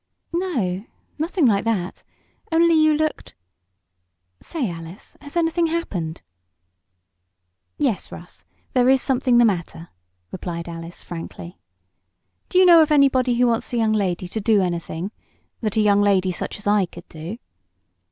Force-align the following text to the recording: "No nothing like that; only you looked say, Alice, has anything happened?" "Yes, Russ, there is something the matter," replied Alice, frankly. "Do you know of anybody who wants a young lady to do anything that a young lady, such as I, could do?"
"No 0.33 0.83
nothing 1.19 1.45
like 1.45 1.63
that; 1.65 2.03
only 2.51 2.73
you 2.73 2.95
looked 2.95 3.35
say, 4.41 4.67
Alice, 4.67 5.15
has 5.21 5.37
anything 5.37 5.67
happened?" 5.67 6.23
"Yes, 7.77 8.11
Russ, 8.11 8.43
there 8.73 8.89
is 8.89 8.99
something 8.99 9.37
the 9.37 9.45
matter," 9.45 9.89
replied 10.31 10.67
Alice, 10.67 11.03
frankly. 11.03 11.59
"Do 12.49 12.57
you 12.57 12.65
know 12.65 12.81
of 12.81 12.91
anybody 12.91 13.35
who 13.35 13.45
wants 13.45 13.71
a 13.73 13.77
young 13.77 13.93
lady 13.93 14.27
to 14.29 14.41
do 14.41 14.59
anything 14.59 15.11
that 15.59 15.77
a 15.77 15.81
young 15.81 16.01
lady, 16.01 16.31
such 16.31 16.57
as 16.57 16.65
I, 16.65 16.87
could 16.87 17.07
do?" 17.07 17.37